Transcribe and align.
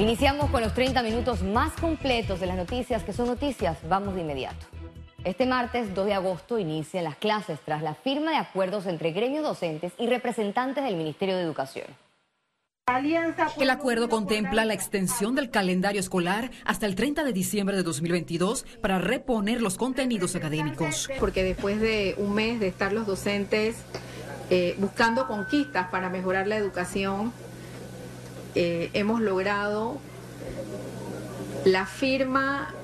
Iniciamos 0.00 0.48
con 0.48 0.62
los 0.62 0.72
30 0.72 1.02
minutos 1.02 1.42
más 1.42 1.74
completos 1.74 2.40
de 2.40 2.46
las 2.46 2.56
noticias 2.56 3.02
que 3.02 3.12
son 3.12 3.26
noticias. 3.26 3.76
Vamos 3.86 4.14
de 4.14 4.22
inmediato. 4.22 4.64
Este 5.24 5.44
martes 5.44 5.94
2 5.94 6.06
de 6.06 6.14
agosto 6.14 6.58
inician 6.58 7.04
las 7.04 7.16
clases 7.16 7.60
tras 7.66 7.82
la 7.82 7.94
firma 7.94 8.30
de 8.30 8.38
acuerdos 8.38 8.86
entre 8.86 9.12
gremios 9.12 9.42
docentes 9.44 9.92
y 9.98 10.06
representantes 10.06 10.84
del 10.84 10.96
Ministerio 10.96 11.36
de 11.36 11.42
Educación. 11.42 11.84
El 13.58 13.68
acuerdo 13.68 14.08
contempla 14.08 14.64
la 14.64 14.72
extensión 14.72 15.34
del 15.34 15.50
calendario 15.50 16.00
escolar 16.00 16.50
hasta 16.64 16.86
el 16.86 16.94
30 16.94 17.22
de 17.22 17.34
diciembre 17.34 17.76
de 17.76 17.82
2022 17.82 18.64
para 18.80 18.98
reponer 18.98 19.60
los 19.60 19.76
contenidos 19.76 20.34
académicos. 20.34 21.10
Porque 21.20 21.44
después 21.44 21.78
de 21.78 22.14
un 22.16 22.34
mes 22.34 22.58
de 22.58 22.68
estar 22.68 22.94
los 22.94 23.06
docentes 23.06 23.76
eh, 24.48 24.76
buscando 24.78 25.26
conquistas 25.26 25.90
para 25.90 26.08
mejorar 26.08 26.46
la 26.46 26.56
educación, 26.56 27.34
eh, 28.54 28.90
hemos 28.94 29.20
logrado 29.20 29.98
la 31.64 31.86
firma 31.86 32.74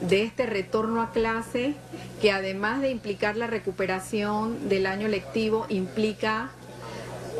de 0.00 0.22
este 0.22 0.46
retorno 0.46 1.02
a 1.02 1.12
clase 1.12 1.74
que 2.20 2.32
además 2.32 2.80
de 2.80 2.90
implicar 2.90 3.36
la 3.36 3.46
recuperación 3.46 4.68
del 4.68 4.86
año 4.86 5.08
lectivo 5.08 5.66
implica 5.68 6.50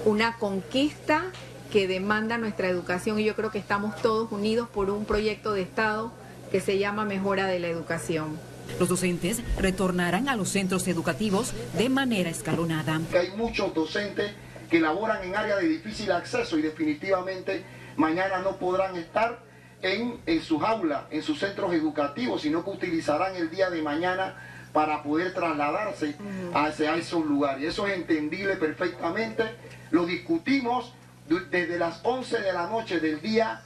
una 0.05 0.37
conquista 0.37 1.25
que 1.73 1.89
demanda 1.89 2.39
nuestra 2.39 2.69
educación 2.69 3.19
y 3.19 3.25
yo 3.25 3.35
creo 3.35 3.51
que 3.51 3.59
estamos 3.59 4.01
todos 4.01 4.31
unidos 4.31 4.69
por 4.69 4.91
un 4.91 5.05
proyecto 5.05 5.53
de 5.53 5.63
Estado 5.63 6.13
que 6.53 6.61
se 6.61 6.79
llama 6.79 7.05
Mejora 7.05 7.47
de 7.47 7.59
la 7.59 7.69
Educación. 7.69 8.39
Los 8.79 8.89
docentes 8.89 9.43
retornarán 9.59 10.29
a 10.29 10.37
los 10.37 10.49
centros 10.49 10.87
educativos 10.89 11.53
de 11.77 11.89
manera 11.89 12.31
escalonada. 12.31 13.01
Hay 13.19 13.31
muchos 13.37 13.75
docentes 13.75 14.33
que 14.71 14.81
laboran 14.81 15.23
en 15.25 15.37
áreas 15.37 15.61
de 15.61 15.69
difícil 15.69 16.11
acceso 16.13 16.59
y 16.59 16.63
definitivamente 16.63 17.65
mañana 17.97 18.39
no 18.39 18.57
podrán 18.57 18.97
estar 18.97 19.39
en, 19.83 20.21
sus 20.43 20.63
aulas, 20.63 21.05
en 21.11 21.23
sus 21.23 21.39
centros 21.39 21.73
educativos, 21.75 22.43
sino 22.43 22.65
que 22.65 22.71
utilizarán 22.71 23.37
el 23.37 23.51
día 23.51 23.69
de 23.71 23.83
mañana 23.83 24.35
para 24.73 25.03
poder 25.03 25.35
trasladarse 25.35 26.17
hacia 26.55 26.97
esos 26.97 27.25
lugares. 27.25 27.65
Eso 27.65 27.87
es 27.87 27.95
entendible 27.95 28.57
perfectamente. 28.57 29.45
Lo 29.91 30.07
discutimos 30.07 30.95
desde 31.29 31.79
las 31.79 32.01
11 32.03 32.41
de 32.41 32.53
la 32.53 32.67
noche 32.67 32.99
del 32.99 33.21
día 33.21 33.63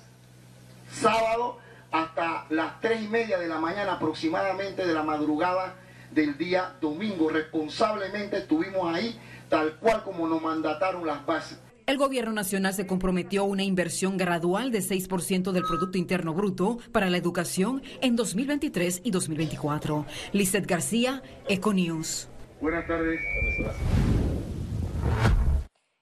sábado 0.92 1.58
hasta 1.90 2.46
las 2.50 2.80
3 2.80 3.02
y 3.02 3.08
media 3.08 3.38
de 3.38 3.48
la 3.48 3.58
mañana 3.58 3.94
aproximadamente 3.94 4.86
de 4.86 4.92
la 4.92 5.02
madrugada 5.02 5.74
del 6.10 6.36
día 6.36 6.76
domingo. 6.80 7.28
Responsablemente 7.28 8.38
estuvimos 8.38 8.94
ahí 8.94 9.18
tal 9.48 9.76
cual 9.76 10.02
como 10.04 10.28
nos 10.28 10.42
mandataron 10.42 11.06
las 11.06 11.24
bases. 11.24 11.58
El 11.86 11.96
gobierno 11.96 12.32
nacional 12.32 12.74
se 12.74 12.86
comprometió 12.86 13.40
a 13.40 13.44
una 13.44 13.62
inversión 13.62 14.18
gradual 14.18 14.70
de 14.70 14.80
6% 14.80 15.52
del 15.52 15.62
Producto 15.62 15.96
Interno 15.96 16.34
Bruto 16.34 16.78
para 16.92 17.08
la 17.08 17.16
educación 17.16 17.82
en 18.02 18.14
2023 18.14 19.00
y 19.04 19.10
2024. 19.10 20.04
Lizeth 20.32 20.66
García, 20.66 21.22
Econews. 21.48 22.28
Buenas 22.60 22.86
tardes. 22.86 23.18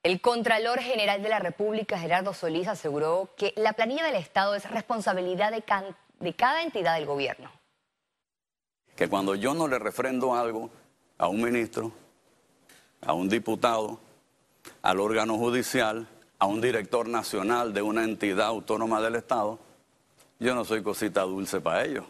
El 0.03 0.21
Contralor 0.21 0.81
General 0.81 1.23
de 1.23 1.29
la 1.29 1.39
República, 1.39 1.99
Gerardo 2.01 2.35
Solís, 2.35 2.67
aseguró 2.67 3.31
que 3.37 3.53
la 3.57 3.73
planilla 3.75 4.05
del 4.07 4.17
Estado 4.17 4.57
es 4.57 4.69
responsabilidad 4.69 5.53
de, 5.53 5.63
de 6.19 6.35
cada 6.35 6.63
entidad 6.63 6.97
del 6.97 7.07
gobierno. 7.07 7.51
Que 8.97 9.09
cuando 9.09 9.35
yo 9.35 9.55
no 9.55 9.69
le 9.69 9.79
refrendo 9.79 10.35
algo 10.35 10.71
a 11.19 11.29
un 11.29 11.43
ministro, 11.43 11.93
a 13.03 13.13
un 13.13 13.29
diputado, 13.29 14.01
al 14.83 15.01
órgano 15.01 15.37
judicial, 15.37 16.09
a 16.39 16.47
un 16.47 16.61
director 16.61 17.09
nacional 17.09 17.73
de 17.73 17.83
una 17.83 18.05
entidad 18.05 18.47
autónoma 18.47 19.01
del 19.01 19.17
Estado, 19.17 19.59
yo 20.39 20.55
no 20.55 20.65
soy 20.65 20.83
cosita 20.83 21.23
dulce 21.23 21.61
para 21.61 21.85
ellos. 21.85 22.05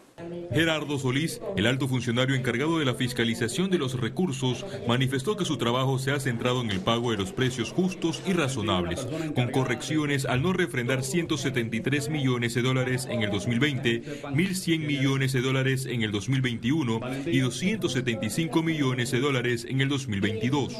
Gerardo 0.52 0.98
Solís, 0.98 1.40
el 1.56 1.66
alto 1.66 1.88
funcionario 1.88 2.34
encargado 2.34 2.78
de 2.78 2.86
la 2.86 2.94
fiscalización 2.94 3.70
de 3.70 3.78
los 3.78 4.00
recursos, 4.00 4.64
manifestó 4.88 5.36
que 5.36 5.44
su 5.44 5.58
trabajo 5.58 5.98
se 5.98 6.12
ha 6.12 6.20
centrado 6.20 6.62
en 6.62 6.70
el 6.70 6.80
pago 6.80 7.10
de 7.10 7.18
los 7.18 7.32
precios 7.32 7.72
justos 7.72 8.22
y 8.26 8.32
razonables, 8.32 9.06
con 9.34 9.50
correcciones 9.50 10.24
al 10.24 10.42
no 10.42 10.52
refrendar 10.52 11.04
173 11.04 12.08
millones 12.08 12.54
de 12.54 12.62
dólares 12.62 13.06
en 13.10 13.22
el 13.22 13.30
2020, 13.30 14.22
1.100 14.22 14.86
millones 14.86 15.32
de 15.32 15.42
dólares 15.42 15.84
en 15.84 16.02
el 16.02 16.12
2021 16.12 17.00
y 17.26 17.40
275 17.40 18.62
millones 18.62 19.10
de 19.10 19.20
dólares 19.20 19.66
en 19.68 19.82
el 19.82 19.88
2022. 19.88 20.74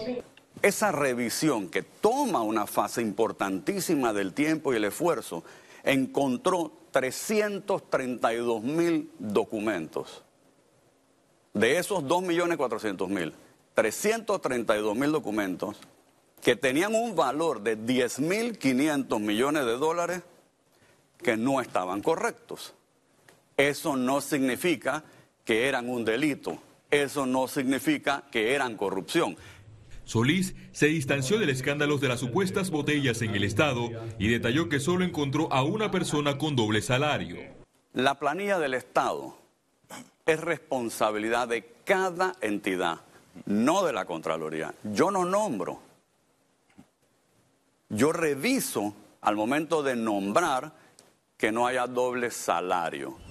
Esa 0.63 0.91
revisión 0.91 1.69
que 1.69 1.83
toma 1.83 2.41
una 2.41 2.67
fase 2.67 3.03
importantísima 3.03 4.15
del 4.15 4.33
tiempo 4.33 4.73
y 4.73 4.77
el 4.77 4.85
esfuerzo, 4.85 5.45
encontró 5.87 6.73
332 6.91 8.63
mil 8.63 9.11
documentos. 9.19 10.23
De 11.55 11.79
esos 11.79 12.05
2.400.000, 12.05 13.33
332 13.75 14.97
mil 14.97 15.13
documentos 15.13 15.77
que 16.43 16.55
tenían 16.55 16.95
un 16.95 17.17
valor 17.17 17.63
de 17.63 17.79
10.500 17.79 19.21
millones 19.21 19.65
de 19.65 19.79
dólares 19.79 20.23
que 21.23 21.37
no 21.37 21.61
estaban 21.63 22.03
correctos. 22.03 22.75
Eso 23.57 23.97
no 23.97 24.21
significa 24.21 25.03
que 25.45 25.69
eran 25.69 25.89
un 25.89 26.05
delito, 26.05 26.59
eso 26.91 27.25
no 27.25 27.49
significa 27.49 28.25
que 28.31 28.55
eran 28.55 28.77
corrupción. 28.77 29.37
Solís 30.07 30.55
se 30.71 30.87
distanció 30.87 31.41
del 31.41 31.51
escándalo 31.51 31.99
de 31.99 32.07
las 32.07 32.21
supuestas 32.21 32.71
botellas 32.71 33.23
en 33.23 33.35
el 33.35 33.43
Estado 33.43 33.91
y 34.21 34.29
detalló 34.29 34.69
que 34.69 34.79
solo 34.79 35.05
encontró 35.05 35.53
a 35.53 35.65
una 35.65 35.91
persona 35.91 36.39
con 36.39 36.55
doble 36.55 36.81
salario. 36.81 37.37
La 37.93 38.15
planilla 38.15 38.61
del 38.61 38.75
Estado 38.75 39.37
es 40.25 40.41
responsabilidad 40.41 41.49
de 41.49 41.67
cada 41.85 42.37
entidad, 42.41 43.01
no 43.47 43.85
de 43.85 43.93
la 43.93 44.05
Contraloría. 44.05 44.73
Yo 44.85 45.11
no 45.11 45.25
nombro. 45.25 45.81
Yo 47.89 48.13
reviso 48.13 48.95
al 49.23 49.35
momento 49.35 49.83
de 49.83 49.97
nombrar 49.97 50.73
que 51.37 51.51
no 51.51 51.67
haya 51.67 51.89
doble 51.89 52.31
salario. 52.31 53.26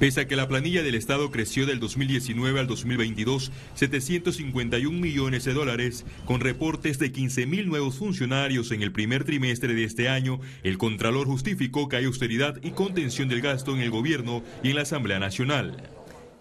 Pese 0.00 0.22
a 0.22 0.26
que 0.26 0.34
la 0.34 0.48
planilla 0.48 0.82
del 0.82 0.94
Estado 0.94 1.30
creció 1.30 1.66
del 1.66 1.78
2019 1.78 2.58
al 2.58 2.66
2022 2.66 3.52
751 3.74 4.98
millones 4.98 5.44
de 5.44 5.52
dólares, 5.52 6.06
con 6.24 6.40
reportes 6.40 6.98
de 6.98 7.12
15 7.12 7.44
mil 7.44 7.68
nuevos 7.68 7.98
funcionarios 7.98 8.72
en 8.72 8.80
el 8.80 8.92
primer 8.92 9.24
trimestre 9.24 9.74
de 9.74 9.84
este 9.84 10.08
año, 10.08 10.40
el 10.62 10.78
Contralor 10.78 11.26
justificó 11.26 11.90
que 11.90 11.96
hay 11.96 12.06
austeridad 12.06 12.56
y 12.62 12.70
contención 12.70 13.28
del 13.28 13.42
gasto 13.42 13.72
en 13.72 13.82
el 13.82 13.90
gobierno 13.90 14.42
y 14.62 14.70
en 14.70 14.76
la 14.76 14.82
Asamblea 14.82 15.18
Nacional. 15.18 15.90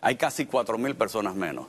Hay 0.00 0.16
casi 0.16 0.46
4.000 0.46 0.94
personas 0.94 1.34
menos. 1.34 1.66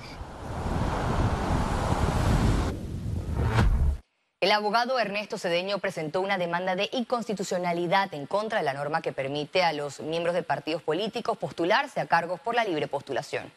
El 4.43 4.51
abogado 4.51 4.99
Ernesto 4.99 5.37
Cedeño 5.37 5.79
presentó 5.79 6.19
una 6.19 6.37
demanda 6.37 6.75
de 6.75 6.89
inconstitucionalidad 6.91 8.13
en 8.13 8.25
contra 8.25 8.57
de 8.57 8.65
la 8.65 8.73
norma 8.73 9.01
que 9.01 9.13
permite 9.13 9.63
a 9.63 9.71
los 9.71 10.01
miembros 10.01 10.35
de 10.35 10.43
partidos 10.43 10.81
políticos 10.81 11.37
postularse 11.37 12.01
a 12.01 12.07
cargos 12.07 12.41
por 12.41 12.53
la 12.53 12.65
libre 12.65 12.89
postulación. 12.89 13.49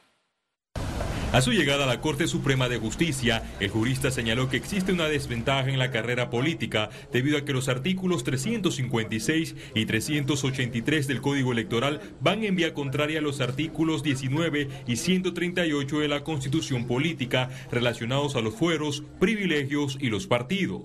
A 1.36 1.42
su 1.42 1.52
llegada 1.52 1.84
a 1.84 1.86
la 1.86 2.00
Corte 2.00 2.28
Suprema 2.28 2.66
de 2.70 2.78
Justicia, 2.78 3.42
el 3.60 3.68
jurista 3.68 4.10
señaló 4.10 4.48
que 4.48 4.56
existe 4.56 4.90
una 4.90 5.04
desventaja 5.04 5.68
en 5.68 5.78
la 5.78 5.90
carrera 5.90 6.30
política 6.30 6.88
debido 7.12 7.36
a 7.36 7.44
que 7.44 7.52
los 7.52 7.68
artículos 7.68 8.24
356 8.24 9.54
y 9.74 9.84
383 9.84 11.06
del 11.06 11.20
Código 11.20 11.52
Electoral 11.52 12.00
van 12.22 12.42
en 12.42 12.56
vía 12.56 12.72
contraria 12.72 13.18
a 13.18 13.22
los 13.22 13.42
artículos 13.42 14.02
19 14.02 14.68
y 14.86 14.96
138 14.96 15.98
de 15.98 16.08
la 16.08 16.24
Constitución 16.24 16.86
Política 16.86 17.50
relacionados 17.70 18.34
a 18.34 18.40
los 18.40 18.54
fueros, 18.54 19.02
privilegios 19.20 19.98
y 20.00 20.08
los 20.08 20.26
partidos. 20.26 20.84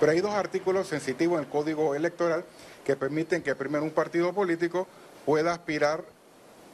Pero 0.00 0.10
hay 0.10 0.20
dos 0.20 0.34
artículos 0.34 0.88
sensitivos 0.88 1.38
en 1.38 1.44
el 1.44 1.48
Código 1.48 1.94
Electoral 1.94 2.44
que 2.84 2.96
permiten 2.96 3.40
que 3.44 3.54
primero 3.54 3.84
un 3.84 3.92
partido 3.92 4.32
político 4.32 4.88
pueda 5.24 5.52
aspirar 5.52 6.04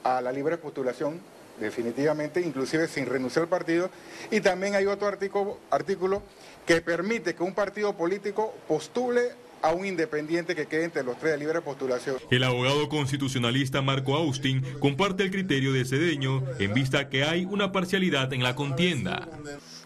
a 0.03 0.23
la 0.23 0.33
libre 0.33 0.57
postulación 0.57 1.21
definitivamente, 1.61 2.41
inclusive 2.41 2.89
sin 2.89 3.07
renunciar 3.07 3.45
al 3.45 3.49
partido. 3.49 3.91
Y 4.31 4.41
también 4.41 4.75
hay 4.75 4.87
otro 4.87 5.07
artículo, 5.07 5.59
artículo 5.71 6.23
que 6.67 6.81
permite 6.81 7.35
que 7.35 7.43
un 7.43 7.55
partido 7.55 7.97
político 7.97 8.55
postule 8.67 9.33
a 9.63 9.73
un 9.73 9.85
independiente 9.85 10.55
que 10.55 10.67
quede 10.67 10.85
entre 10.85 11.03
los 11.03 11.19
tres 11.19 11.33
de 11.33 11.39
libre 11.39 11.61
postulación. 11.61 12.17
El 12.31 12.45
abogado 12.45 12.89
constitucionalista 12.89 13.83
Marco 13.83 14.15
Austin 14.15 14.63
comparte 14.79 15.25
el 15.25 15.31
criterio 15.31 15.73
de 15.73 15.85
Cedeño 15.85 16.45
en 16.59 16.75
vista 16.75 17.09
que 17.09 17.25
hay 17.25 17.45
una 17.45 17.73
parcialidad 17.73 18.33
en 18.33 18.43
la 18.43 18.55
contienda. 18.55 19.29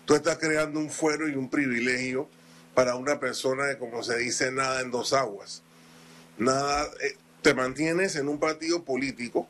Tú 0.04 0.14
estás 0.14 0.38
creando 0.38 0.78
un 0.78 0.90
fuero 0.90 1.28
y 1.28 1.34
un 1.34 1.48
privilegio 1.48 2.28
para 2.74 2.96
una 2.96 3.20
persona 3.20 3.68
que, 3.70 3.78
como 3.78 4.02
se 4.02 4.18
dice, 4.18 4.50
nada 4.50 4.80
en 4.80 4.90
dos 4.90 5.12
aguas. 5.12 5.62
Nada, 6.38 6.86
eh, 7.02 7.16
te 7.42 7.54
mantienes 7.54 8.16
en 8.16 8.28
un 8.28 8.38
partido 8.38 8.82
político 8.82 9.48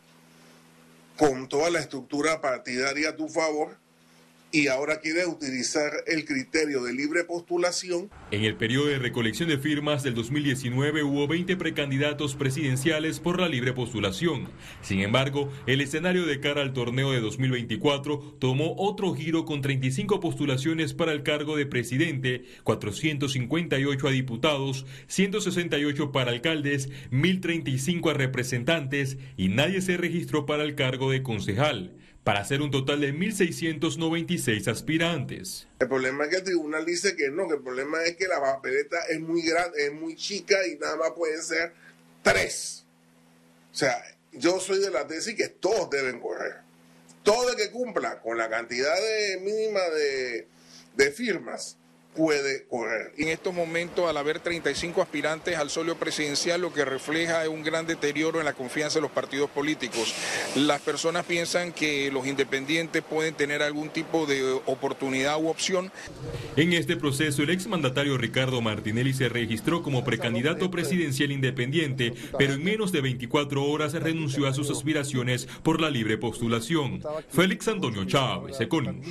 con 1.23 1.49
toda 1.49 1.71
la 1.71 1.79
estructura 1.79 2.41
partidaria 2.41 3.11
a 3.11 3.17
tu 3.17 3.29
favor 3.29 3.79
y 4.53 4.69
ahora 4.69 5.01
quiere 5.01 5.25
utilizar 5.27 5.91
el 6.07 6.27
criterio 6.27 6.83
de 6.83 6.93
libre 6.93 7.25
postulación. 7.25 8.11
En 8.31 8.45
el 8.45 8.55
periodo 8.55 8.87
de 8.87 8.99
recolección 8.99 9.49
de 9.49 9.57
firmas 9.57 10.03
del 10.03 10.15
2019 10.15 11.03
hubo 11.03 11.27
20 11.27 11.57
precandidatos 11.57 12.35
presidenciales 12.35 13.19
por 13.19 13.41
la 13.41 13.49
libre 13.49 13.73
postulación. 13.73 14.51
Sin 14.83 15.01
embargo, 15.01 15.51
el 15.67 15.81
escenario 15.81 16.27
de 16.27 16.39
cara 16.39 16.61
al 16.61 16.75
torneo 16.75 17.13
de 17.13 17.21
2024 17.21 18.37
tomó 18.39 18.75
otro 18.77 19.15
giro 19.15 19.47
con 19.47 19.63
35 19.63 20.21
postulaciones 20.21 20.93
para 20.93 21.13
el 21.13 21.23
cargo 21.23 21.57
de 21.57 21.65
presidente, 21.65 22.45
458 22.63 24.07
a 24.07 24.11
diputados, 24.11 24.85
168 25.07 26.13
para 26.13 26.31
alcaldes, 26.31 26.91
1035 27.11 28.11
a 28.11 28.15
representantes 28.15 29.17
y 29.39 29.49
nadie 29.49 29.81
se 29.81 29.97
registró 29.97 30.45
para 30.45 30.65
el 30.65 30.75
cargo 30.75 31.11
de 31.11 31.23
concejal 31.23 31.97
para 32.25 32.41
hacer 32.41 32.63
un 32.63 32.71
total 32.71 33.01
de 33.01 33.13
1.696 33.13 34.69
aspirantes. 34.69 35.67
El 35.81 35.89
problema 35.89 36.25
es 36.25 36.31
que 36.31 36.37
el 36.37 36.45
tribunal 36.45 36.85
dice 36.85 37.17
que 37.17 37.31
no, 37.31 37.49
que 37.49 37.55
el 37.55 37.63
problema 37.63 38.03
es 38.05 38.17
que 38.17 38.29
la 38.29 38.41
papeleta 38.41 38.99
es 39.09 39.21
muy 39.21 39.43
grande, 39.43 39.87
es 39.87 39.93
muy 39.93 40.15
chica 40.17 40.57
y 40.67 40.79
nada 40.79 40.97
más 40.97 41.11
pueden 41.17 41.43
ser 41.43 41.73
tres. 42.23 42.85
O 43.73 43.77
sea, 43.77 44.03
yo 44.33 44.61
soy 44.61 44.79
de 44.79 44.91
la 44.91 45.07
tesis 45.07 45.35
que 45.35 45.49
todos 45.49 45.91
deben 45.91 46.21
correr. 46.21 46.57
Todo 47.23 47.51
el 47.51 47.57
que 47.57 47.71
cumpla 47.71 48.21
con 48.21 48.39
la 48.39 48.49
cantidad 48.49 48.95
mínima 49.41 49.81
de 50.97 51.11
firmas 51.13 51.77
puede 52.15 52.67
correr. 52.67 53.13
En 53.17 53.29
estos 53.29 53.55
momentos, 53.55 54.09
al 54.09 54.17
haber 54.17 54.41
35 54.41 55.03
aspirantes 55.03 55.57
al 55.57 55.71
solio 55.71 55.97
presidencial, 55.97 56.61
lo 56.61 56.73
que 56.73 56.85
refleja 56.85 57.43
es 57.43 57.49
un 57.49 57.63
gran 57.63 57.87
deterioro 57.87 58.39
en 58.39 58.45
la 58.45 58.53
confianza 58.53 58.99
de 58.99 59.03
los 59.03 59.11
partidos 59.11 59.51
políticos. 59.51 60.15
Las 60.55 60.81
personas 60.81 61.25
piensan 61.25 61.73
que 61.73 62.11
los 62.13 62.27
independientes 62.27 63.03
pueden 63.03 63.35
tener 63.35 63.63
algún 63.63 63.89
tipo 63.89 64.27
de 64.27 64.43
oportunidad 64.67 65.43
u 65.43 65.49
opción. 65.49 65.91
En 66.57 66.73
este 66.73 66.97
proceso, 66.97 67.43
el 67.43 67.51
exmandatario 67.51 68.19
Ricardo 68.19 68.61
Martinelli 68.61 69.15
se 69.15 69.29
registró 69.29 69.83
como 69.83 70.05
precandidato 70.05 70.71
presidencial 70.71 71.33
independiente, 71.33 72.13
pero 72.39 72.55
en 72.55 72.65
menos 72.65 72.93
de 72.93 73.01
24 73.01 73.65
horas 73.65 73.95
renunció 73.95 74.47
a 74.47 74.55
sus 74.55 74.71
aspiraciones 74.71 75.47
por 75.63 75.81
la 75.81 75.91
libre 75.91 76.19
postulación. 76.19 77.03
Félix 77.31 77.69
Antonio 77.69 78.05
Chávez, 78.05 78.61
Econius. 78.61 79.07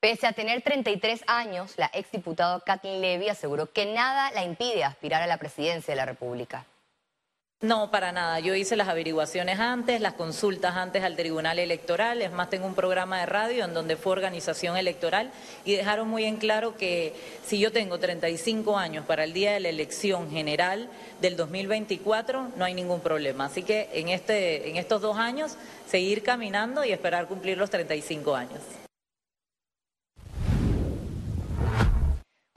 Pese 0.00 0.26
a 0.26 0.32
tener 0.32 0.62
33 0.62 1.24
años, 1.26 1.74
la 1.76 1.90
exdiputada 1.92 2.58
Kathleen 2.60 3.02
Levy 3.02 3.28
aseguró 3.28 3.70
que 3.70 3.84
nada 3.84 4.30
la 4.32 4.44
impide 4.44 4.82
aspirar 4.82 5.22
a 5.22 5.26
la 5.26 5.36
presidencia 5.36 5.92
de 5.92 5.96
la 5.96 6.06
República. 6.06 6.64
No, 7.62 7.90
para 7.90 8.10
nada. 8.10 8.40
Yo 8.40 8.54
hice 8.54 8.74
las 8.74 8.88
averiguaciones 8.88 9.60
antes, 9.60 10.00
las 10.00 10.14
consultas 10.14 10.76
antes 10.76 11.04
al 11.04 11.16
Tribunal 11.16 11.58
Electoral. 11.58 12.22
Es 12.22 12.32
más, 12.32 12.48
tengo 12.48 12.64
un 12.66 12.74
programa 12.74 13.20
de 13.20 13.26
radio 13.26 13.66
en 13.66 13.74
donde 13.74 13.98
fue 13.98 14.12
organización 14.12 14.78
electoral 14.78 15.30
y 15.66 15.74
dejaron 15.74 16.08
muy 16.08 16.24
en 16.24 16.38
claro 16.38 16.74
que 16.78 17.12
si 17.44 17.58
yo 17.58 17.70
tengo 17.70 17.98
35 17.98 18.78
años 18.78 19.04
para 19.04 19.24
el 19.24 19.34
día 19.34 19.52
de 19.52 19.60
la 19.60 19.68
elección 19.68 20.30
general 20.30 20.88
del 21.20 21.36
2024, 21.36 22.52
no 22.56 22.64
hay 22.64 22.72
ningún 22.72 23.00
problema. 23.00 23.44
Así 23.44 23.62
que 23.62 23.90
en, 23.92 24.08
este, 24.08 24.70
en 24.70 24.78
estos 24.78 25.02
dos 25.02 25.18
años, 25.18 25.58
seguir 25.86 26.22
caminando 26.22 26.82
y 26.82 26.92
esperar 26.92 27.26
cumplir 27.26 27.58
los 27.58 27.68
35 27.68 28.34
años. 28.34 28.60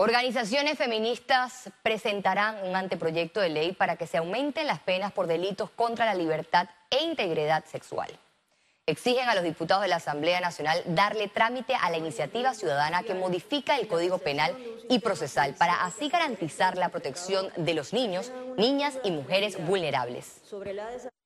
Organizaciones 0.03 0.77
feministas 0.77 1.69
presentarán 1.81 2.67
un 2.67 2.75
anteproyecto 2.75 3.39
de 3.39 3.47
ley 3.47 3.71
para 3.71 3.95
que 3.95 4.05
se 4.05 4.17
aumenten 4.17 4.67
las 4.67 4.79
penas 4.79 5.13
por 5.13 5.27
delitos 5.27 5.69
contra 5.69 6.05
la 6.05 6.13
libertad 6.13 6.67
e 6.89 7.05
integridad 7.05 7.63
sexual. 7.63 8.09
Exigen 8.85 9.29
a 9.29 9.33
los 9.33 9.45
diputados 9.45 9.81
de 9.81 9.87
la 9.87 9.95
Asamblea 9.95 10.41
Nacional 10.41 10.83
darle 10.87 11.29
trámite 11.29 11.73
a 11.81 11.89
la 11.89 11.95
iniciativa 11.95 12.53
ciudadana 12.53 13.03
que 13.03 13.13
modifica 13.13 13.77
el 13.77 13.87
Código 13.87 14.17
Penal 14.17 14.53
y 14.89 14.99
Procesal 14.99 15.53
para 15.53 15.85
así 15.85 16.09
garantizar 16.09 16.77
la 16.77 16.89
protección 16.89 17.47
de 17.55 17.73
los 17.73 17.93
niños, 17.93 18.33
niñas 18.57 18.99
y 19.05 19.11
mujeres 19.11 19.55
vulnerables. 19.65 20.41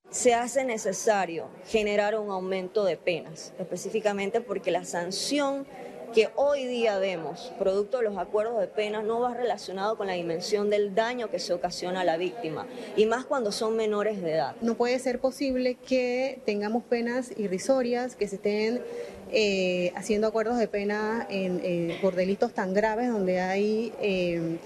Se 0.08 0.34
hace 0.34 0.64
necesario 0.64 1.50
generar 1.66 2.16
un 2.16 2.30
aumento 2.30 2.84
de 2.84 2.96
penas, 2.96 3.52
específicamente 3.58 4.40
porque 4.40 4.70
la 4.70 4.84
sanción 4.84 5.66
que 6.14 6.30
hoy 6.36 6.64
día 6.66 6.98
vemos, 6.98 7.52
producto 7.58 7.98
de 7.98 8.04
los 8.04 8.18
acuerdos 8.18 8.58
de 8.60 8.66
pena, 8.66 9.02
no 9.02 9.20
va 9.20 9.34
relacionado 9.34 9.96
con 9.96 10.06
la 10.06 10.14
dimensión 10.14 10.70
del 10.70 10.94
daño 10.94 11.30
que 11.30 11.38
se 11.38 11.52
ocasiona 11.52 12.00
a 12.00 12.04
la 12.04 12.16
víctima, 12.16 12.66
y 12.96 13.06
más 13.06 13.24
cuando 13.24 13.52
son 13.52 13.76
menores 13.76 14.22
de 14.22 14.32
edad. 14.32 14.56
No 14.60 14.74
puede 14.74 14.98
ser 14.98 15.20
posible 15.20 15.74
que 15.74 16.40
tengamos 16.44 16.84
penas 16.84 17.32
irrisorias, 17.36 18.16
que 18.16 18.28
se 18.28 18.36
estén 18.36 18.82
eh, 19.30 19.92
haciendo 19.94 20.26
acuerdos 20.26 20.58
de 20.58 20.68
pena 20.68 21.26
eh, 21.30 21.98
por 22.00 22.14
delitos 22.14 22.52
tan 22.52 22.74
graves 22.74 23.10
donde 23.10 23.40
hay... 23.40 23.92
Eh, 24.00 24.58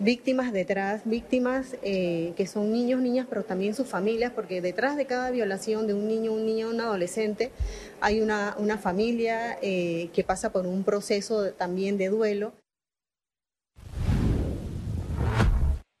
víctimas 0.00 0.52
detrás, 0.52 1.02
víctimas 1.04 1.76
eh, 1.82 2.32
que 2.36 2.46
son 2.46 2.72
niños, 2.72 3.00
niñas, 3.00 3.26
pero 3.28 3.44
también 3.44 3.74
sus 3.74 3.86
familias, 3.86 4.32
porque 4.34 4.60
detrás 4.60 4.96
de 4.96 5.06
cada 5.06 5.30
violación 5.30 5.86
de 5.86 5.94
un 5.94 6.08
niño, 6.08 6.32
un 6.32 6.46
niño, 6.46 6.70
un 6.70 6.80
adolescente, 6.80 7.52
hay 8.00 8.20
una, 8.20 8.54
una 8.58 8.78
familia 8.78 9.58
eh, 9.62 10.08
que 10.12 10.24
pasa 10.24 10.50
por 10.50 10.66
un 10.66 10.82
proceso 10.82 11.52
también 11.52 11.98
de 11.98 12.08
duelo. 12.08 12.52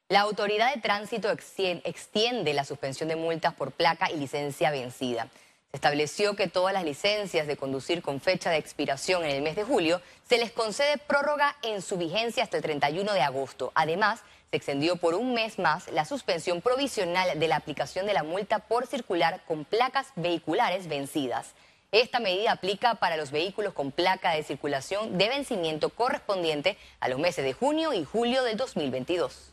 La 0.08 0.22
autoridad 0.22 0.74
de 0.74 0.80
tránsito 0.80 1.28
extiende 1.30 2.52
la 2.52 2.64
suspensión 2.64 3.08
de 3.08 3.14
multas 3.14 3.54
por 3.54 3.70
placa 3.70 4.10
y 4.10 4.16
licencia 4.16 4.72
vencida. 4.72 5.28
Se 5.70 5.76
estableció 5.76 6.34
que 6.34 6.48
todas 6.48 6.74
las 6.74 6.82
licencias 6.82 7.46
de 7.46 7.56
conducir 7.56 8.02
con 8.02 8.20
fecha 8.20 8.50
de 8.50 8.56
expiración 8.56 9.22
en 9.22 9.30
el 9.30 9.42
mes 9.42 9.54
de 9.54 9.62
julio 9.62 10.02
se 10.28 10.36
les 10.36 10.50
concede 10.50 10.98
prórroga 10.98 11.56
en 11.62 11.80
su 11.80 11.96
vigencia 11.96 12.42
hasta 12.42 12.56
el 12.56 12.62
31 12.64 13.12
de 13.12 13.20
agosto. 13.22 13.70
Además, 13.76 14.20
se 14.50 14.56
extendió 14.56 14.96
por 14.96 15.14
un 15.14 15.32
mes 15.32 15.60
más 15.60 15.86
la 15.92 16.04
suspensión 16.04 16.60
provisional 16.60 17.38
de 17.38 17.46
la 17.46 17.54
aplicación 17.54 18.06
de 18.06 18.14
la 18.14 18.24
multa 18.24 18.58
por 18.58 18.88
circular 18.88 19.42
con 19.46 19.64
placas 19.64 20.08
vehiculares 20.16 20.88
vencidas. 20.88 21.54
Esta 21.92 22.18
medida 22.18 22.50
aplica 22.50 22.96
para 22.96 23.16
los 23.16 23.30
vehículos 23.30 23.72
con 23.72 23.92
placa 23.92 24.32
de 24.32 24.42
circulación 24.42 25.18
de 25.18 25.28
vencimiento 25.28 25.90
correspondiente 25.90 26.78
a 26.98 27.08
los 27.08 27.20
meses 27.20 27.44
de 27.44 27.52
junio 27.52 27.92
y 27.92 28.04
julio 28.04 28.42
del 28.42 28.56
2022. 28.56 29.52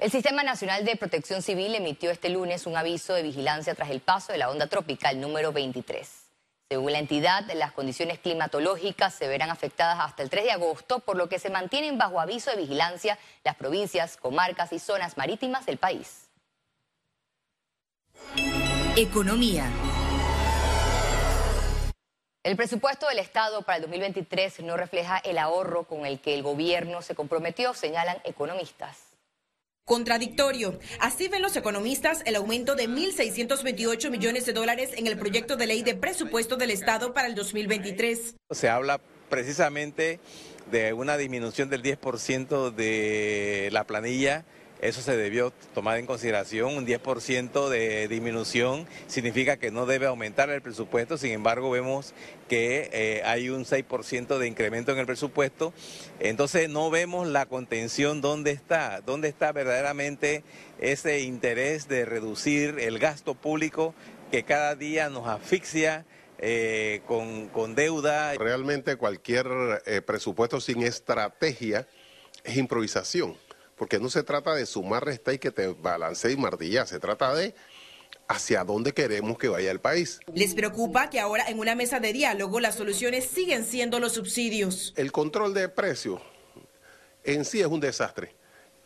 El 0.00 0.10
Sistema 0.10 0.42
Nacional 0.42 0.86
de 0.86 0.96
Protección 0.96 1.42
Civil 1.42 1.74
emitió 1.74 2.10
este 2.10 2.30
lunes 2.30 2.66
un 2.66 2.74
aviso 2.74 3.12
de 3.12 3.22
vigilancia 3.22 3.74
tras 3.74 3.90
el 3.90 4.00
paso 4.00 4.32
de 4.32 4.38
la 4.38 4.48
onda 4.48 4.66
tropical 4.66 5.20
número 5.20 5.52
23. 5.52 6.08
Según 6.70 6.92
la 6.92 6.98
entidad, 7.00 7.44
las 7.52 7.72
condiciones 7.72 8.18
climatológicas 8.18 9.14
se 9.14 9.28
verán 9.28 9.50
afectadas 9.50 9.98
hasta 10.00 10.22
el 10.22 10.30
3 10.30 10.44
de 10.44 10.52
agosto, 10.52 11.00
por 11.00 11.18
lo 11.18 11.28
que 11.28 11.38
se 11.38 11.50
mantienen 11.50 11.98
bajo 11.98 12.18
aviso 12.18 12.50
de 12.50 12.56
vigilancia 12.56 13.18
las 13.44 13.56
provincias, 13.56 14.16
comarcas 14.16 14.72
y 14.72 14.78
zonas 14.78 15.18
marítimas 15.18 15.66
del 15.66 15.76
país. 15.76 16.30
Economía. 18.96 19.70
El 22.42 22.56
presupuesto 22.56 23.06
del 23.06 23.18
Estado 23.18 23.60
para 23.60 23.76
el 23.76 23.82
2023 23.82 24.60
no 24.60 24.78
refleja 24.78 25.18
el 25.18 25.36
ahorro 25.36 25.84
con 25.84 26.06
el 26.06 26.20
que 26.20 26.32
el 26.32 26.42
gobierno 26.42 27.02
se 27.02 27.14
comprometió, 27.14 27.74
señalan 27.74 28.16
economistas 28.24 29.09
contradictorio. 29.90 30.78
Así 31.00 31.26
ven 31.26 31.42
los 31.42 31.56
economistas 31.56 32.22
el 32.24 32.36
aumento 32.36 32.76
de 32.76 32.88
1.628 32.88 34.08
millones 34.08 34.46
de 34.46 34.52
dólares 34.52 34.90
en 34.96 35.08
el 35.08 35.18
proyecto 35.18 35.56
de 35.56 35.66
ley 35.66 35.82
de 35.82 35.96
presupuesto 35.96 36.56
del 36.56 36.70
Estado 36.70 37.12
para 37.12 37.26
el 37.26 37.34
2023. 37.34 38.36
Se 38.52 38.68
habla 38.68 39.00
precisamente 39.28 40.20
de 40.70 40.92
una 40.92 41.16
disminución 41.16 41.70
del 41.70 41.82
10% 41.82 42.70
de 42.70 43.68
la 43.72 43.82
planilla 43.82 44.44
eso 44.80 45.02
se 45.02 45.16
debió 45.16 45.52
tomar 45.74 45.98
en 45.98 46.06
consideración. 46.06 46.74
Un 46.76 46.86
10% 46.86 47.68
de 47.68 48.08
disminución 48.08 48.86
significa 49.08 49.58
que 49.58 49.70
no 49.70 49.84
debe 49.84 50.06
aumentar 50.06 50.48
el 50.50 50.62
presupuesto, 50.62 51.18
sin 51.18 51.32
embargo 51.32 51.70
vemos 51.70 52.14
que 52.48 52.88
eh, 52.92 53.22
hay 53.24 53.50
un 53.50 53.64
6% 53.64 54.38
de 54.38 54.48
incremento 54.48 54.92
en 54.92 54.98
el 54.98 55.06
presupuesto. 55.06 55.74
Entonces 56.18 56.70
no 56.70 56.90
vemos 56.90 57.28
la 57.28 57.46
contención 57.46 58.22
dónde 58.22 58.52
está, 58.52 59.02
dónde 59.02 59.28
está 59.28 59.52
verdaderamente 59.52 60.44
ese 60.78 61.20
interés 61.20 61.86
de 61.86 62.06
reducir 62.06 62.78
el 62.78 62.98
gasto 62.98 63.34
público 63.34 63.94
que 64.30 64.44
cada 64.44 64.74
día 64.76 65.10
nos 65.10 65.28
asfixia. 65.28 66.06
Eh, 66.42 67.02
con, 67.06 67.74
deuda. 67.74 68.32
Realmente 68.32 68.96
cualquier 68.96 69.46
eh, 69.84 70.00
presupuesto 70.00 70.58
sin 70.58 70.82
estrategia 70.82 71.86
es 72.44 72.56
improvisación 72.56 73.36
porque 73.80 73.98
no 73.98 74.10
se 74.10 74.22
trata 74.22 74.54
de 74.54 74.66
sumar, 74.66 75.06
restar 75.06 75.32
y 75.32 75.38
que 75.38 75.50
te 75.50 75.68
balancee 75.68 76.32
y 76.32 76.36
martillar, 76.36 76.86
se 76.86 77.00
trata 77.00 77.34
de 77.34 77.54
hacia 78.28 78.62
dónde 78.62 78.92
queremos 78.92 79.38
que 79.38 79.48
vaya 79.48 79.70
el 79.70 79.80
país. 79.80 80.20
Les 80.34 80.54
preocupa 80.54 81.08
que 81.08 81.18
ahora 81.18 81.48
en 81.48 81.58
una 81.58 81.74
mesa 81.74 81.98
de 81.98 82.12
diálogo 82.12 82.60
las 82.60 82.74
soluciones 82.74 83.24
siguen 83.24 83.64
siendo 83.64 83.98
los 83.98 84.12
subsidios. 84.12 84.92
El 84.98 85.12
control 85.12 85.54
de 85.54 85.70
precios 85.70 86.20
en 87.24 87.46
sí 87.46 87.62
es 87.62 87.68
un 87.68 87.80
desastre. 87.80 88.34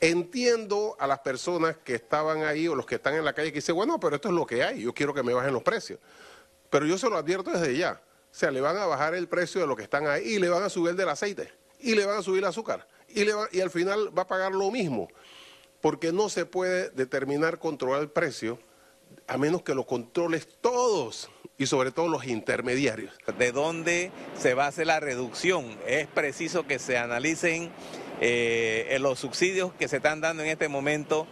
Entiendo 0.01 0.95
a 1.01 1.09
las 1.09 1.19
personas 1.19 1.77
que 1.79 1.97
estaban 1.97 2.45
ahí 2.45 2.69
o 2.69 2.77
los 2.77 2.87
que 2.87 2.95
están 2.95 3.17
en 3.17 3.25
la 3.25 3.33
calle 3.33 3.51
que 3.51 3.59
dicen, 3.59 3.75
bueno, 3.75 3.99
pero 3.99 4.15
esto 4.15 4.29
es 4.29 4.35
lo 4.35 4.47
que 4.47 4.63
hay, 4.63 4.83
yo 4.83 4.95
quiero 4.95 5.13
que 5.13 5.25
me 5.25 5.35
bajen 5.35 5.53
los 5.53 5.65
precios. 5.65 5.99
Pero 6.71 6.87
yo 6.87 6.99
se 6.99 7.11
lo 7.11 7.17
advierto 7.17 7.51
desde 7.51 7.77
ya. 7.77 8.01
O 8.31 8.31
sea, 8.31 8.53
le 8.53 8.61
van 8.61 8.77
a 8.77 8.87
bajar 8.87 9.17
el 9.17 9.27
precio 9.27 9.61
de 9.61 9.67
lo 9.67 9.75
que 9.75 9.83
están 9.83 10.07
ahí 10.07 10.35
y 10.35 10.39
le 10.39 10.49
van 10.49 10.63
a 10.63 10.69
subir 10.69 10.91
el 10.91 10.97
del 10.97 11.09
aceite 11.09 11.51
y 11.81 11.97
le 11.97 12.07
van 12.07 12.19
a 12.19 12.23
subir 12.23 12.39
el 12.39 12.45
azúcar 12.45 12.87
y, 13.15 13.61
al 13.61 13.71
final 13.71 14.17
va 14.17 14.23
a 14.23 14.27
pagar 14.27 14.53
lo 14.53 14.71
mismo, 14.71 15.09
porque 15.81 16.13
no 16.13 16.29
se 16.29 16.47
puede 16.47 16.91
determinar, 16.91 17.59
controlar 17.59 18.03
el 18.03 18.11
precio 18.11 18.59
a 19.27 19.39
menos 19.39 19.63
que 19.63 19.75
lo 19.75 19.87
controles 19.87 20.49
todos 20.61 21.31
y 21.57 21.67
sobre 21.67 21.93
todo 21.93 22.09
los 22.09 22.27
intermediarios. 22.27 23.15
¿De 23.39 23.53
dónde 23.53 24.11
se 24.39 24.55
va 24.55 24.65
a 24.65 24.69
hacer 24.69 24.89
la 24.89 25.01
reducción? 25.01 25.79
Es 25.87 26.07
preciso 26.09 26.67
que 26.67 26.79
se 26.79 26.99
analicen 26.99 27.71
eh, 28.21 28.97
los 29.01 29.21
subsidios 29.21 29.73
que 29.75 29.89
se 29.89 29.99
están 29.99 30.21
dando 30.21 30.43
en 30.43 30.49
este 30.49 30.69
momento. 30.69 31.27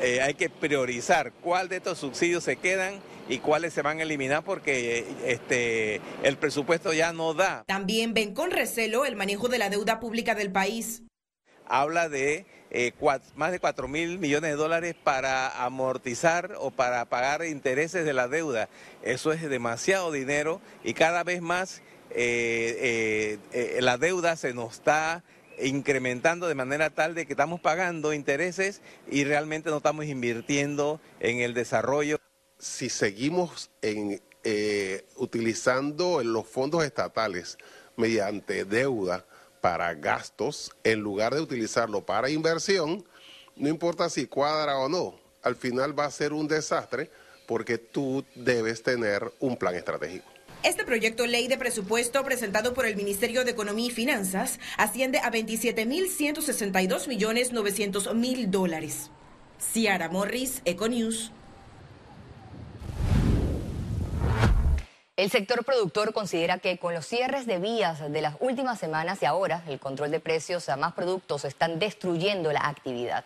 Eh, 0.00 0.20
hay 0.20 0.34
que 0.34 0.50
priorizar 0.50 1.32
cuál 1.40 1.68
de 1.68 1.76
estos 1.76 1.98
subsidios 1.98 2.42
se 2.44 2.56
quedan 2.56 3.00
y 3.28 3.38
cuáles 3.38 3.72
se 3.72 3.82
van 3.82 4.00
a 4.00 4.02
eliminar 4.02 4.42
porque 4.42 5.04
este, 5.24 6.00
el 6.22 6.36
presupuesto 6.36 6.92
ya 6.92 7.12
no 7.12 7.34
da. 7.34 7.64
También 7.66 8.14
ven 8.14 8.34
con 8.34 8.50
recelo 8.50 9.04
el 9.04 9.16
manejo 9.16 9.48
de 9.48 9.58
la 9.58 9.70
deuda 9.70 10.00
pública 10.00 10.34
del 10.34 10.50
país. 10.50 11.02
Habla 11.66 12.08
de 12.08 12.46
eh, 12.70 12.92
más 13.36 13.52
de 13.52 13.60
4 13.60 13.88
mil 13.88 14.18
millones 14.18 14.50
de 14.50 14.56
dólares 14.56 14.94
para 15.02 15.64
amortizar 15.64 16.54
o 16.58 16.70
para 16.70 17.04
pagar 17.06 17.44
intereses 17.44 18.04
de 18.04 18.12
la 18.14 18.28
deuda. 18.28 18.68
Eso 19.02 19.32
es 19.32 19.42
demasiado 19.48 20.10
dinero 20.10 20.60
y 20.82 20.94
cada 20.94 21.24
vez 21.24 21.42
más 21.42 21.82
eh, 22.10 23.38
eh, 23.52 23.78
la 23.80 23.98
deuda 23.98 24.36
se 24.36 24.54
nos 24.54 24.74
está 24.74 25.22
incrementando 25.60 26.46
de 26.46 26.54
manera 26.54 26.90
tal 26.90 27.14
de 27.14 27.26
que 27.26 27.32
estamos 27.32 27.60
pagando 27.60 28.14
intereses 28.14 28.80
y 29.10 29.24
realmente 29.24 29.70
no 29.70 29.78
estamos 29.78 30.06
invirtiendo 30.06 31.00
en 31.20 31.40
el 31.40 31.52
desarrollo 31.52 32.17
si 32.58 32.88
seguimos 32.88 33.70
eh, 33.82 35.04
utilizando 35.16 36.22
los 36.22 36.46
fondos 36.46 36.84
estatales 36.84 37.58
mediante 37.96 38.64
deuda 38.64 39.24
para 39.60 39.94
gastos, 39.94 40.72
en 40.84 41.00
lugar 41.00 41.34
de 41.34 41.40
utilizarlo 41.40 42.04
para 42.04 42.30
inversión, 42.30 43.04
no 43.56 43.68
importa 43.68 44.08
si 44.08 44.26
cuadra 44.26 44.78
o 44.78 44.88
no, 44.88 45.14
al 45.42 45.56
final 45.56 45.98
va 45.98 46.04
a 46.04 46.10
ser 46.10 46.32
un 46.32 46.46
desastre 46.46 47.10
porque 47.46 47.78
tú 47.78 48.24
debes 48.34 48.82
tener 48.82 49.32
un 49.40 49.56
plan 49.56 49.74
estratégico. 49.74 50.26
Este 50.62 50.84
proyecto 50.84 51.26
ley 51.26 51.46
de 51.46 51.56
presupuesto 51.56 52.24
presentado 52.24 52.74
por 52.74 52.84
el 52.84 52.96
Ministerio 52.96 53.44
de 53.44 53.52
Economía 53.52 53.86
y 53.86 53.90
Finanzas 53.90 54.58
asciende 54.76 55.18
a 55.18 55.30
27.162 55.30 57.06
millones 57.06 57.52
900 57.52 58.14
mil 58.14 58.50
dólares. 58.50 59.10
Ciara 59.60 60.08
Morris, 60.08 60.60
Econews. 60.64 61.32
El 65.18 65.30
sector 65.30 65.64
productor 65.64 66.12
considera 66.12 66.60
que 66.60 66.78
con 66.78 66.94
los 66.94 67.04
cierres 67.04 67.44
de 67.44 67.58
vías 67.58 67.98
de 67.98 68.22
las 68.22 68.36
últimas 68.38 68.78
semanas 68.78 69.20
y 69.20 69.26
ahora 69.26 69.64
el 69.66 69.80
control 69.80 70.12
de 70.12 70.20
precios 70.20 70.68
a 70.68 70.76
más 70.76 70.92
productos 70.92 71.44
están 71.44 71.80
destruyendo 71.80 72.52
la 72.52 72.68
actividad. 72.68 73.24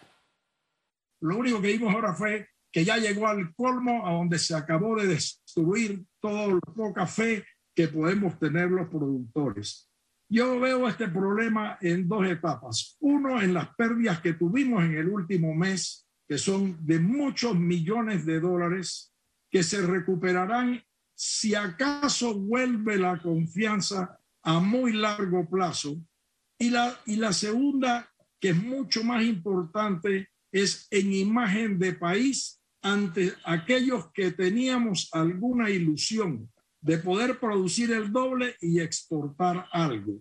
Lo 1.21 1.37
único 1.37 1.61
que 1.61 1.75
vimos 1.75 1.95
ahora 1.95 2.15
fue 2.15 2.49
que 2.73 2.83
ya 2.87 2.97
llegó 2.97 3.27
al 3.27 3.55
colmo 3.55 4.07
a 4.07 4.13
donde 4.13 4.39
se 4.39 4.55
acabó 4.55 4.97
de 4.97 5.07
destruir 5.07 6.03
todo 6.19 6.55
la 6.55 6.73
poca 6.75 7.07
fe 7.07 7.45
que 7.75 7.89
podemos 7.89 8.39
tener 8.39 8.71
los 8.71 8.89
productores. 8.89 9.91
Yo 10.31 10.59
veo 10.59 10.89
este 10.89 11.09
problema 11.09 11.77
en 11.83 12.09
dos 12.09 12.27
etapas. 12.27 12.97
Uno, 13.01 13.43
en 13.43 13.53
las 13.53 13.69
pérdidas 13.77 14.23
que 14.23 14.33
tuvimos 14.33 14.83
en 14.83 14.97
el 14.97 15.11
último 15.11 15.55
mes, 15.55 16.07
que 16.27 16.39
son 16.39 16.75
de 16.87 16.99
muchos 16.99 17.55
millones 17.55 18.25
de 18.25 18.41
dólares, 18.41 19.13
que 19.51 19.63
se 19.63 19.83
recuperarán 19.83 20.83
si 21.15 21.55
acaso 21.55 22.35
vuelve 22.35 22.99
la 22.99 23.19
confianza 23.21 24.19
a 24.43 24.61
muy 24.61 24.93
largo 24.93 25.49
plazo. 25.49 25.97
Y 26.59 26.71
la, 26.71 26.99
y 27.07 27.17
la 27.17 27.33
segunda, 27.33 28.13
que 28.41 28.51
es 28.51 28.57
mucho 28.57 29.05
más 29.05 29.25
importante, 29.25 30.31
es 30.53 30.87
en 30.91 31.13
imagen 31.13 31.79
de 31.79 31.95
país 31.95 32.61
ante 32.83 33.33
aquellos 33.45 34.11
que 34.13 34.33
teníamos 34.33 35.09
alguna 35.13 35.71
ilusión 35.71 36.51
de 36.81 36.99
poder 36.99 37.39
producir 37.39 37.93
el 37.93 38.13
doble 38.13 38.57
y 38.61 38.81
exportar 38.81 39.67
algo. 39.73 40.21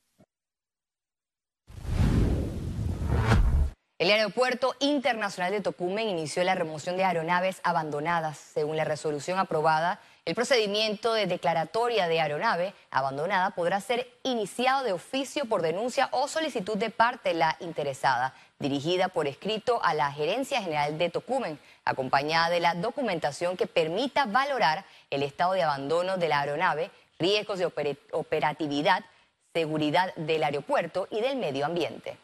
El 3.98 4.10
Aeropuerto 4.10 4.74
Internacional 4.80 5.52
de 5.52 5.62
Tocumen 5.62 6.08
inició 6.10 6.44
la 6.44 6.56
remoción 6.56 6.98
de 6.98 7.04
aeronaves 7.04 7.62
abandonadas. 7.64 8.38
Según 8.38 8.76
la 8.76 8.84
resolución 8.84 9.38
aprobada, 9.38 10.00
el 10.24 10.36
procedimiento 10.36 11.14
de 11.14 11.26
declaratoria 11.26 12.08
de 12.08 12.22
aeronave 12.22 12.76
abandonada 12.92 13.50
podrá 13.52 13.82
ser 13.82 14.08
iniciado 14.22 14.84
de 14.84 14.94
oficio 14.94 15.46
por 15.46 15.64
denuncia 15.64 16.10
o 16.12 16.28
solicitud 16.28 16.78
de 16.78 16.92
parte 16.92 17.34
la 17.34 17.58
interesada, 17.60 18.36
dirigida 18.60 19.08
por 19.08 19.28
escrito 19.28 19.84
a 19.84 19.96
la 19.96 20.12
Gerencia 20.12 20.62
General 20.62 20.96
de 21.00 21.10
Tocumen, 21.10 21.60
acompañada 21.86 22.52
de 22.52 22.60
la 22.60 22.76
documentación 22.76 23.58
que 23.58 23.66
permita 23.66 24.26
valorar 24.28 24.86
el 25.10 25.24
estado 25.24 25.54
de 25.54 25.64
abandono 25.64 26.18
de 26.18 26.28
la 26.28 26.42
aeronave, 26.42 26.92
riesgos 27.18 27.58
de 27.58 27.72
operatividad, 28.12 29.04
seguridad 29.54 30.14
del 30.16 30.44
aeropuerto 30.44 31.08
y 31.10 31.20
del 31.22 31.38
medio 31.38 31.66
ambiente. 31.66 32.18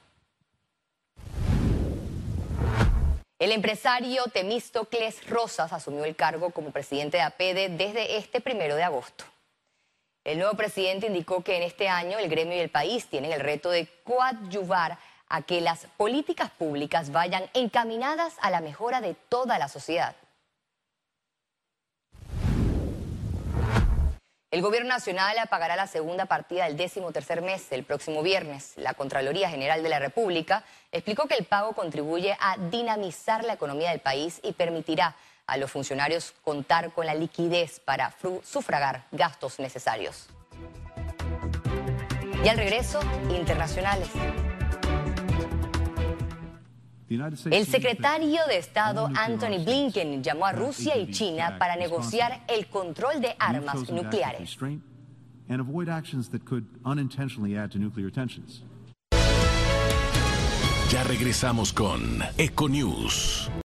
El 3.39 3.51
empresario 3.51 4.23
Temístocles 4.33 5.29
Rosas 5.29 5.71
asumió 5.71 6.05
el 6.05 6.15
cargo 6.15 6.49
como 6.49 6.71
presidente 6.71 7.17
de 7.17 7.23
APEDE 7.23 7.69
desde 7.69 8.17
este 8.17 8.41
primero 8.41 8.75
de 8.75 8.81
agosto. 8.81 9.25
El 10.23 10.39
nuevo 10.39 10.55
presidente 10.55 11.05
indicó 11.05 11.43
que 11.43 11.55
en 11.55 11.61
este 11.61 11.87
año 11.87 12.17
el 12.17 12.29
gremio 12.29 12.57
y 12.57 12.61
el 12.61 12.71
país 12.71 13.05
tienen 13.05 13.31
el 13.31 13.39
reto 13.39 13.69
de 13.69 13.87
coadyuvar 14.03 14.97
a 15.29 15.43
que 15.43 15.61
las 15.61 15.85
políticas 15.97 16.49
públicas 16.49 17.11
vayan 17.11 17.47
encaminadas 17.53 18.33
a 18.41 18.49
la 18.49 18.59
mejora 18.59 19.01
de 19.01 19.13
toda 19.13 19.59
la 19.59 19.67
sociedad. 19.67 20.15
El 24.57 24.63
Gobierno 24.63 24.89
Nacional 24.89 25.35
pagará 25.51 25.75
la 25.75 25.85
segunda 25.85 26.25
partida 26.25 26.65
del 26.65 26.77
décimo 26.77 27.11
tercer 27.11 27.43
mes 27.43 27.71
el 27.71 27.83
próximo 27.83 28.23
viernes. 28.23 28.73
La 28.75 28.95
Contraloría 28.95 29.51
General 29.51 29.83
de 29.83 29.89
la 29.89 29.99
República 29.99 30.63
explicó 30.91 31.27
que 31.27 31.35
el 31.35 31.45
pago 31.45 31.73
contribuye 31.73 32.35
a 32.41 32.57
dinamizar 32.57 33.43
la 33.43 33.53
economía 33.53 33.91
del 33.91 33.99
país 33.99 34.39
y 34.41 34.53
permitirá 34.53 35.15
a 35.45 35.57
los 35.57 35.69
funcionarios 35.69 36.33
contar 36.43 36.91
con 36.91 37.05
la 37.05 37.13
liquidez 37.13 37.79
para 37.79 38.15
sufragar 38.43 39.03
gastos 39.11 39.59
necesarios. 39.59 40.25
Y 42.43 42.47
al 42.47 42.57
regreso, 42.57 42.99
internacionales. 43.29 44.09
El 47.09 47.65
secretario 47.65 48.39
de 48.47 48.57
Estado 48.57 49.09
Anthony 49.15 49.63
Blinken 49.63 50.23
llamó 50.23 50.45
a 50.45 50.51
Rusia 50.51 50.97
y 50.97 51.11
China 51.11 51.57
para 51.57 51.75
negociar 51.75 52.43
el 52.47 52.67
control 52.67 53.21
de 53.21 53.35
armas 53.39 53.89
nucleares. 53.89 54.57
Ya 60.91 61.03
regresamos 61.03 61.73
con 61.73 62.19
Econews. 62.37 63.49